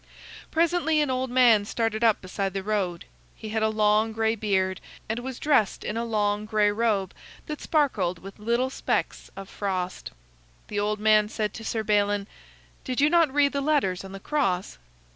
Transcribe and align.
Presently 0.49 0.99
an 0.99 1.11
old 1.11 1.29
man 1.29 1.63
started 1.63 2.03
up 2.03 2.21
beside 2.21 2.53
the 2.53 2.63
road. 2.63 3.05
He 3.35 3.49
had 3.49 3.61
a 3.61 3.69
long 3.69 4.13
gray 4.13 4.33
beard, 4.33 4.81
and 5.07 5.19
was 5.19 5.37
dressed 5.37 5.83
in 5.83 5.95
a 5.95 6.03
long 6.03 6.45
gray 6.45 6.71
robe 6.71 7.13
that 7.45 7.61
sparkled 7.61 8.17
with 8.17 8.39
little 8.39 8.71
specks 8.71 9.29
of 9.35 9.47
frost. 9.47 10.09
The 10.69 10.79
old 10.79 10.99
man 10.99 11.29
said 11.29 11.53
to 11.53 11.63
Sir 11.63 11.83
Balin: 11.83 12.25
"Did 12.83 12.99
you 12.99 13.11
not 13.11 13.31
read 13.31 13.53
the 13.53 13.61
letters 13.61 14.03
on 14.03 14.11
the 14.11 14.19
cross?" 14.19 14.79